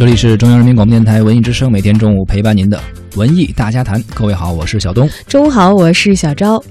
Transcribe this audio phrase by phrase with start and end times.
[0.00, 2.80] 这里是中央人民广播电台文艺之声，每天中午陪伴您的
[3.16, 4.02] 文艺大家谈。
[4.14, 5.08] 各位好，我是小东。
[5.26, 6.62] 中午好，我是小昭。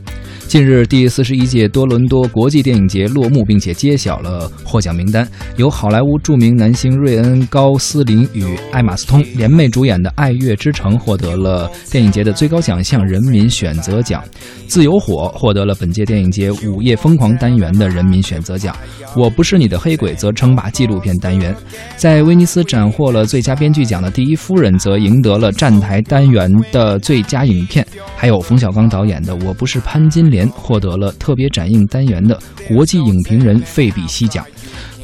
[0.47, 5.27] 近日，第四十一届多伦多国际电影节落幕，并且揭晓了获奖名单。
[5.57, 14.23] 由好莱坞著名男星瑞恩·高斯林与艾玛·斯通联袂主演的《爱乐之城》获得了电影节的最高奖项——人民选择奖。
[14.65, 18.75] 《自由火》获得了本届电影节午夜疯狂单元的人民选择奖。
[19.19, 21.55] 《我不是你的黑鬼》则称霸纪录片单元。
[21.95, 27.85] 在威尼斯斩获了最佳编剧奖的《第一夫人》则赢得了站台单元的最佳影片。
[28.15, 30.47] 还有冯小刚导演的《我不是潘金莲》。
[30.51, 34.45] 获得了特别展映单元的国际影评人费比西奖。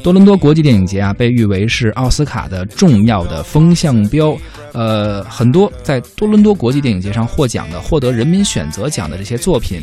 [0.02, 4.36] 多伦多国际电影节啊，被誉为是奥斯卡的重要的风向标。
[4.72, 9.82] 呃，很多在多伦多国际电影节上获奖的、获得人民选择奖的这些作品。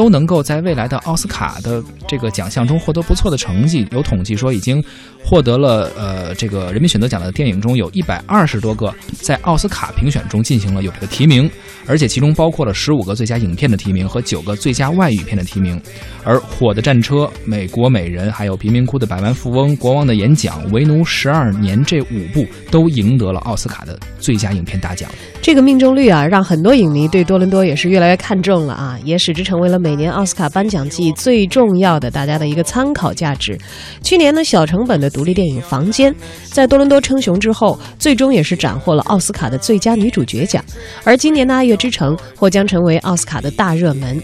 [0.00, 3.86] 都能够在未来的奥斯卡的这个奖项中获得不错的成绩。
[3.90, 4.82] 有统计说，已经
[5.22, 11.50] 获得了呃这个人民选择奖的电影中有一百二十多个在奥斯卡评选中进行了有这个提名，
[11.86, 15.78] 而且其中包括了十五个最佳影片的提名和九个最佳外语片的提名。
[16.24, 25.10] 而《火的战车》《美国美人》还有《贫民窟的百万富翁》《国王的演讲》《为奴十二年》这五部都赢得了奥斯卡的最佳影片大奖。
[25.42, 33.58] 这个命中率啊，让很多影迷对多伦多也是越来越看重了啊，也使之成为了每年奥斯卡颁奖季最重要的大家的一个参考价值。
[34.02, 36.12] 去年呢，小成本的独立电影《房间》
[36.44, 40.62] 在多伦多称雄之后，最终也是斩获了奥斯卡的最佳女主角奖。
[41.04, 44.22] 而今年的《爱乐之城》或将成为奥斯卡的大热门。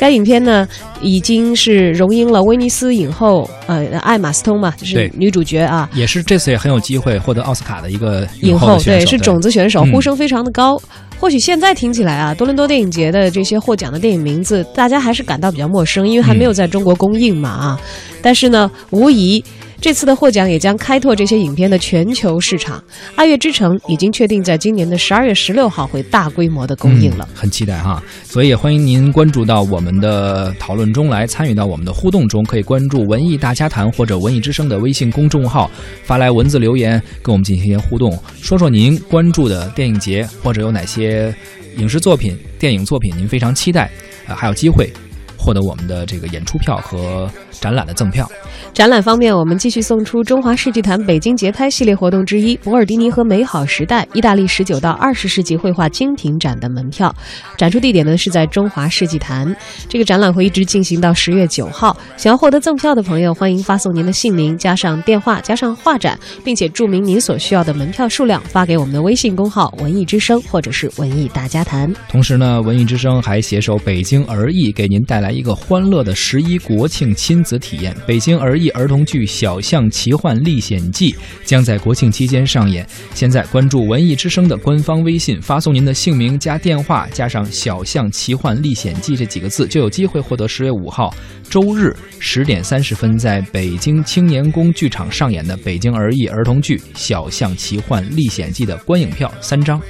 [0.00, 0.66] 该影片呢，
[1.02, 10.80] 已经是荣膺了威尼斯影后，呃，艾玛斯通嘛，就是女主角啊，也是这次也很有机会获得奥斯卡的一个影后，对，是种子选手，呼声非常的高。
[11.18, 17.80] 或许现在听起来啊，多伦多电影节的这些获奖的电影名字，大家还是感到比较陌生，因为还没有在中国公映嘛啊。
[18.22, 19.44] 但是呢，无疑。
[19.80, 22.78] 这次的获奖也将开拓这些影片的全球市场，
[23.14, 28.02] 《爱乐之城》已经确定在今年的十二月十六号会大规模的公映了，很期待哈！
[28.22, 35.70] 所以也欢迎您关注到我们的讨论中来，参与到我们的互动中，可以关注“文艺大家谈”或者“文艺之声”的微信公众号，
[36.04, 41.34] 发来文字留言跟我们进行一些互动，说说您关注的电影节或者有哪些
[41.78, 43.90] 影视作品、电影作品您非常期待，
[44.26, 44.92] 呃，还有机会。
[45.40, 48.30] 获得我们的这个演出票和展览的赠票。
[48.74, 57.12] 展览方面，我们继续送出中华世纪坛北京节拍系列活动之一——博尔迪尼和美好时代——意大利十九到二十世纪绘画精品展的门票。
[57.56, 59.54] 展出地点呢是在中华世纪坛。
[59.88, 61.96] 这个展览会一直进行到十月九号。
[62.16, 71.92] 想要获得赠票的朋友，欢迎发送您的姓名加上电话加上画展，并且注明您所需要的门票数量，发给我们的微信公号“文艺之声”或者是“文艺大家谈”。
[72.08, 75.29] 同时呢，文艺之声还携手北京儿艺，给您带来。
[75.30, 81.12] 一个欢乐的十一国庆亲子体验，北京儿艺儿童剧《小象奇幻历险记》
[81.44, 82.86] 将在国庆期间上演。
[83.14, 91.14] 现在关注文艺之声的官方微信，发送您的姓名加电话，加上《小象奇幻历险记》这几个字，就有机会获得十月五号
[91.48, 99.80] 周日十点三十分在北京青年宫剧场上演的北京儿艺儿童剧《小象奇幻历险记》的观影票三张。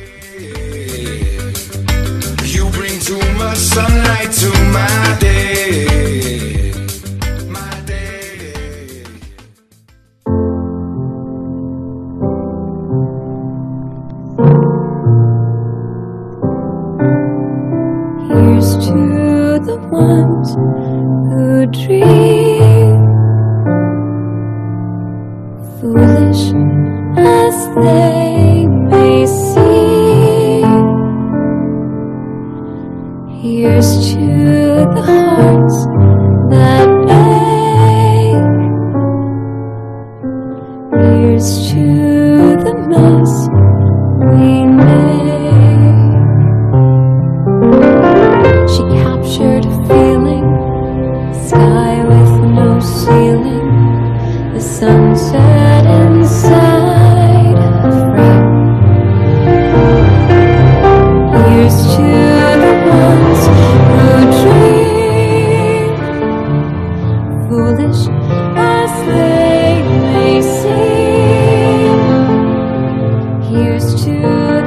[3.54, 6.72] Sunlight to my day.
[7.48, 9.04] My day.
[18.28, 20.48] Here's to the ones
[21.28, 23.00] who dream,
[25.80, 26.42] foolish
[27.16, 28.29] as they
[33.78, 35.29] to the heart.
[73.50, 74.59] here's to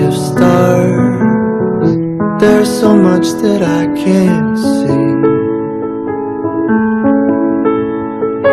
[0.00, 1.96] of stars,
[2.40, 5.08] there's so much that I can't see.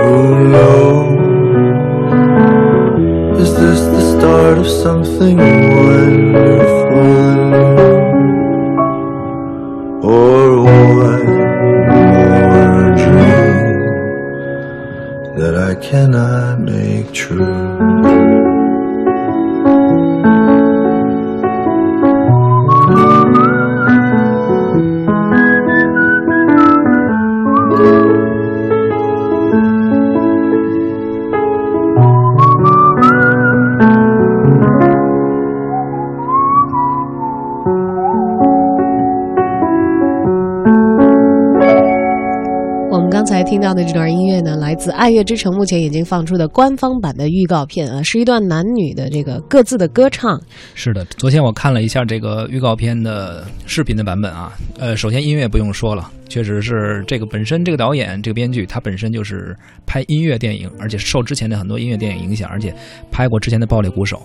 [0.03, 1.05] Who knows?
[3.41, 6.65] Is this the start of something wonderful?
[10.03, 11.27] Or one
[12.53, 13.77] more dream
[15.37, 18.34] that I cannot make true?
[43.25, 50.39] 刚才听到的这段音乐呢，来自《爱乐之城》目前已经放出的官方版的预告片啊，是一段男女的这个各自的歌唱。
[50.75, 59.57] 是的，昨天我看了一下这个预告片的视频的版本啊，呃，首先音乐不用说了，确实是这个本身这个导演这个编剧他本身就是
[59.87, 62.71] 拍音乐电影，而且受之前的很多音乐电影影响，而且
[63.09, 64.21] 拍过之前的《爆裂鼓手》，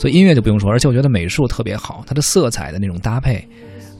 [0.00, 3.44] 所以音乐就不用说，而且我觉得美术特别好，它的色彩的那种搭配，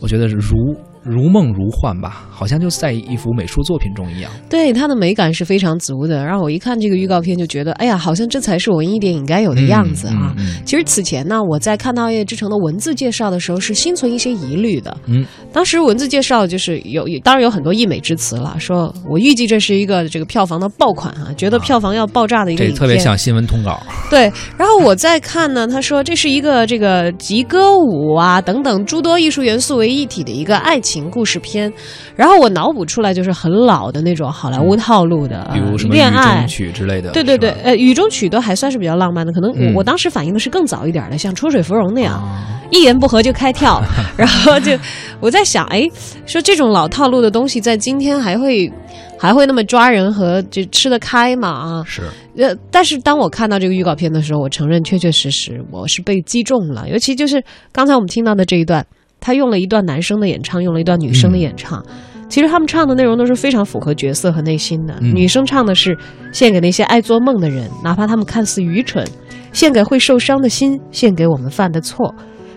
[0.01, 0.73] 我觉得是如
[1.07, 4.31] 如梦如幻吧，好像就在一幅美术作品中一样。
[4.51, 10.35] 对它的美感是非常足的，然后我一看这个预告片就觉得，哎呀，好像这才是文艺电影该有的样子啊！
[10.37, 14.97] 嗯嗯其实此前呢，我在看到《夜之城》的文字介绍的时候是心存一些疑虑的。
[15.07, 23.81] 嗯，当时文字介绍就是有，有当然有很多溢美之词了，说我预计这是一个这个票房的爆款啊，觉得票房要爆炸的一个特别像新闻通稿。
[24.11, 31.73] 对，然后我在看呢，他说这是一个这个集歌舞啊等等诸多艺术元素为一体的一个爱情故事片，
[32.15, 36.45] 然后我脑补出来就是很老的那种好莱坞套路的，比如什么恋爱。
[36.47, 37.11] 曲之类的。
[37.11, 43.81] 对对对，呃，雨中曲都还算是比较浪漫的，可能我,、嗯我当时反应的是更早一点的，像出水芙蓉那样，啊一言不合就开跳，
[44.19, 44.77] 然后就
[45.21, 45.89] 我在想，哎，
[46.27, 48.71] 说这种老套路的东西在今天还会
[49.17, 51.49] 还会那么抓人和就吃得开吗？
[51.49, 52.03] 啊，是
[52.37, 57.43] 呃，但是当我看到这个预告片的时候，我承认确确实实我是被击中了，尤其就是
[57.73, 58.85] 刚才我们听到的这一段，
[59.21, 61.85] 他用了一段男生的演唱，用了一段女生的演唱。
[62.29, 64.95] 其实他们唱的内容都是非常符合角色和内心的。
[65.01, 65.97] 嗯女生唱的是
[66.33, 69.05] 献给那些爱做梦的人，哪怕他们看似愚蠢；
[69.53, 72.13] 献给会受伤的心，献给我们犯的错。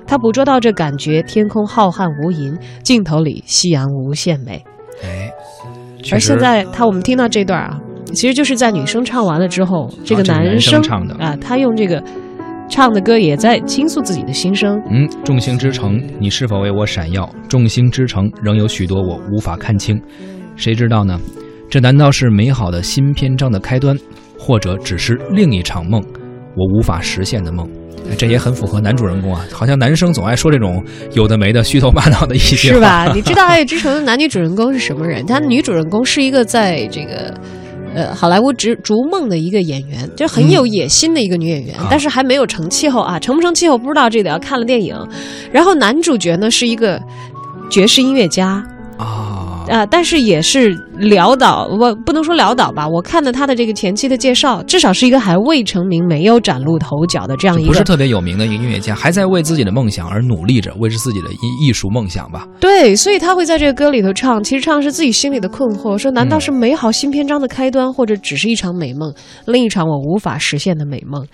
[0.08, 4.66] 他捕捉到这感觉，天空浩瀚无垠，镜头里夕阳无限美。
[5.04, 5.32] 哎，
[6.12, 12.04] 而现在他我们听到这段啊，其实就是在女生唱完了之后，这个男生唱的啊，他用这个
[12.70, 14.82] 唱的歌也在倾诉自己的心声。
[14.90, 17.30] 嗯，众星之城，你是否为我闪耀？
[17.48, 20.00] 众星之城仍有许多我无法看清，
[20.56, 21.20] 谁知道呢？
[21.70, 23.98] 这难道是美好的新篇章的开端，
[24.38, 26.02] 或者只是另一场梦，
[26.56, 27.68] 我无法实现的梦？
[28.10, 30.84] 哎这也很符合男主人公啊，好像男生总爱说这种
[31.14, 33.12] 有的没的、虚头巴脑的一些话，是吧？
[33.14, 35.26] 你知道《爱乐之城》的男女主人公是什么人？
[35.26, 37.34] 他女主人公是一个在这个。
[37.96, 41.88] 呃，好莱坞逐逐梦的一个演员，就很有野心的一个女演员，啊。
[41.90, 44.96] 但是还没有成气候啊，成不成气候不知道，这得要看了电影。
[45.52, 47.02] 然后男主角呢是一个
[47.70, 48.64] 爵士音乐家，
[48.98, 52.88] 啊，啊、但是也是潦倒，我不能说潦倒吧。
[52.88, 57.70] 我看了他的这个前期的介绍，至少是一个还未成名、没有崭露头角的这样一个。
[57.70, 62.48] 不是特别有名的一个音乐家，还在为自己的梦想而努力着，为着自己的艺艺术梦想吧。
[62.60, 69.14] 对，所以他会在这个歌里头唱，其实唱的是自己心里的困惑，说难道是美好新篇章的开端，或者只是一场美梦，
[69.46, 71.26] 另一场我无法实现的美梦？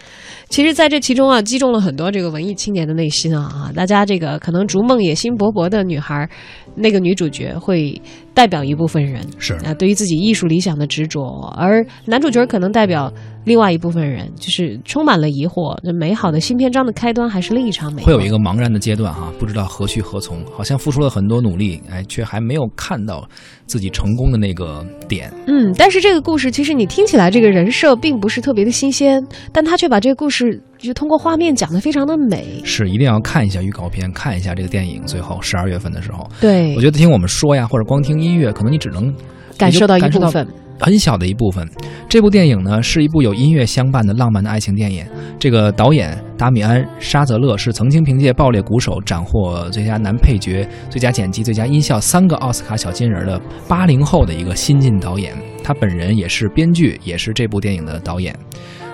[0.47, 3.71] 其实，在这其中啊，击中了很多这个文艺青年的内心啊啊！
[3.75, 6.29] 大家这个可能逐梦野心勃勃的女孩，
[6.75, 7.99] 那个女主角会
[8.35, 9.53] 代表一部分人，是。
[9.65, 13.11] 啊，对于自己艺术理想的执着，而男主角可能代表
[13.45, 18.01] 另外一部分人，就是充满了疑惑，这美好的新篇章的开端还是另一场美？
[18.03, 23.27] 会有一个茫然的阶段哈、不知道何去何从，好像付出了很多努力，哎，却还没有看到
[23.67, 25.31] 自己成功的那个点。
[25.47, 32.61] 嗯，但是这个故事其实你听起来这个人设并不是特别的新鲜，但他却把这个故事就通过画面讲得非常的美。
[32.63, 35.03] 是一定要看一下预告片，看一下这个电影。
[35.05, 39.13] 最后十二月份的时候，对，我觉得听我们说呀，或者光听音乐，可能你只能
[39.55, 40.47] 感受到一部分。
[40.79, 41.67] 很小的一部分。
[42.07, 45.05] 这部电影呢，是一部有音乐相伴的浪漫的爱情电影。
[45.39, 55.35] 这个导演达米安·沙泽勒是曾经凭借《爆裂鼓手》斩获最佳男配角、最佳剪辑、最佳音效三个奥斯卡小金人的八零后的一个新晋导演。
[55.63, 58.35] 他本人也是编剧，也是这部电影的导演。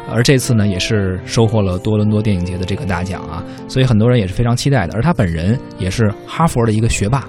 [0.09, 4.93] 而这次呢，也是收获了多伦多电影节的这个大奖啊，所以很多人也是非常期待的。
[4.93, 7.27] 而他本人也是哈佛的一个学霸，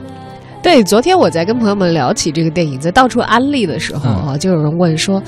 [0.73, 5.23] 对，昨天我在跟朋友们聊起这个电影，在到处安利的时候嗯啊，就有人问说。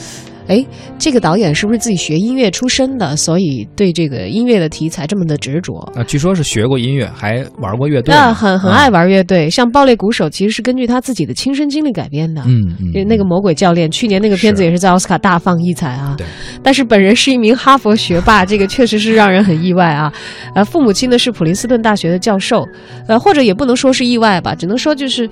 [0.47, 0.65] 哎，
[0.99, 5.79] 这个导演是不是自己学音乐出身的，所以对这个音乐的题材这么的执着？
[5.95, 12.43] 啊，据说是学过音乐，还玩过乐队呢，那很很啊爱玩乐队，像《爆裂鼓手》其实是根据他自己的亲身经历改编的。
[12.43, 16.15] 嗯嗯，那个魔鬼教练，去年那个片子也是在奥斯卡大放异彩啊。
[16.19, 16.27] 对，
[16.63, 20.13] 但是本人是一名哈佛学霸，这个确实是让人很意外啊。
[20.55, 22.67] 呃，父母亲呢是普林斯顿大学的教授，
[23.09, 25.29] 呃，或者也不能说是意外吧，只能说就是。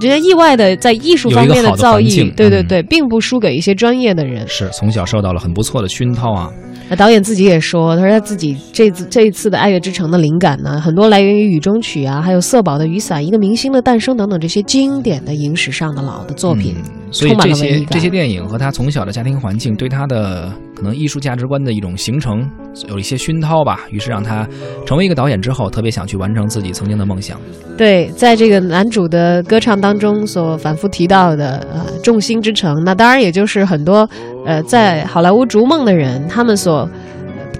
[0.00, 4.46] 人家意外的在艺术方面的造诣对对对，并不输给一些专业的人。
[4.48, 6.50] 是从小受到了很不错的熏陶啊。
[6.90, 16.74] 那导演自己也说，他说他自己这次这一次的《爱乐之城》的灵感呢，很多来源于《雨中曲》啊，还有色宝的《雨伞》、一个明星的诞生等等这些经典的影史上的老的作品。
[16.76, 22.44] 嗯所以这些这些电影和他从小的家庭环境对他的可能艺术价值观的一种形成
[22.88, 24.44] 有一些熏陶吧，于是让他
[24.84, 27.40] 成为一个导演之后，特别想去完成自己曾经的梦想。
[27.78, 34.08] 对，在这个男主的歌唱当中所反复提到的呃众星之城，那当然也就是很多
[34.46, 36.88] 呃在好莱坞逐梦的人他们所。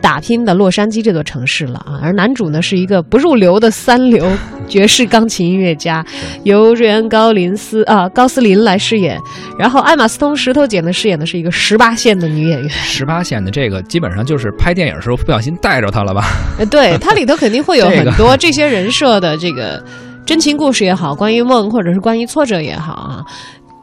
[0.02, 4.30] 打拼的洛杉矶这座城市了啊，而男主呢是一个不入流的三流
[4.68, 6.04] 爵士钢琴音乐家，
[6.42, 9.18] 由瑞恩·高林斯啊高斯林来饰演，
[9.58, 16.22] 然后艾玛斯通石头姐呢饰演的是一个十八线的女演员，十八线的这个基本上就是拍电影时候不小心带着她了吧？
[16.58, 19.82] 呃， 对，它里头肯定会有很多这些人设的这个
[20.26, 23.24] 真情故事也好，关于梦或者是关于挫折也好啊。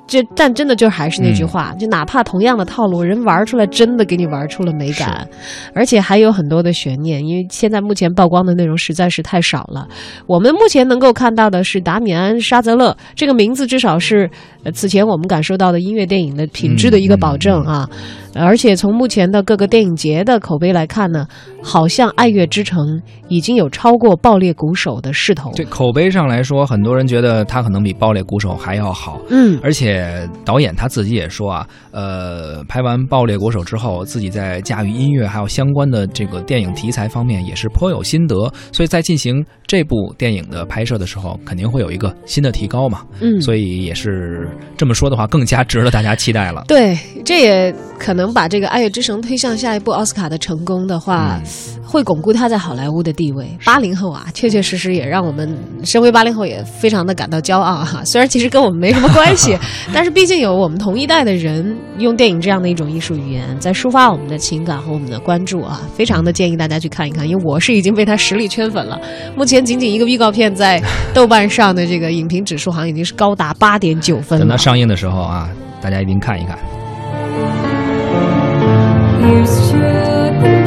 [0.08, 5.26] 这但真的就还是那句话，就哪怕同样的套路，人玩出来真的给你玩出了美感，
[5.74, 9.88] 而且还有很多的悬念，因为现在目前曝光的内容实在是太少了。
[10.28, 14.30] 我们目前能够看到的是达米安·沙泽勒这个名字，至少是
[14.66, 17.88] 呃此前我们感受到的音乐电影的品质的一个保证啊。
[18.36, 21.28] 而且从目前的各个电影节的口碑来看呢，
[21.62, 22.80] 好像《爱乐之城》
[23.28, 25.52] 已经有超过《爆裂鼓手》的势头。
[25.54, 29.20] 这口碑上来说，很多人觉得它可能比《爆裂鼓手》还要好。
[29.30, 38.36] 嗯，而且导演他自己也说啊，呃，拍完《爆裂鼓手》之后，自己在驾驭音乐还有相关的这个电影题材方面也是颇有心得，
[38.72, 43.04] 所以在进行这部电影的拍摄的时候，肯定会有一个新的提高嘛。
[43.20, 46.64] 嗯，所以也是这么说的话，更加值得大家期待了。
[46.68, 51.42] 对，这也可能把这个《爱乐之城》推向下一部奥斯卡的成功的话，
[51.86, 53.48] 会巩固他在好莱坞的地位。
[53.66, 59.58] 八零后啊，确确实实也让我们身为八零后也非常的感到骄傲哈、 虽然其实跟我们没什么关系，
[59.94, 69.00] 但是毕竟有我们同一代的人用电影这样的一种艺术语言，在抒发我们的情感和我们的关注啊，非常的建议大家去看一看，因为我是已经被他实力圈粉了。
[69.36, 70.82] 目前仅仅一个预告片在
[71.14, 74.58] 豆瓣上的这个影评指数好像已经是高达八点九分了等它。
[74.58, 75.50] 上映的时候啊，
[75.82, 76.58] 大家一定看一看。
[79.32, 80.61] Used to